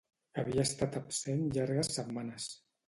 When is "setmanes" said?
2.01-2.55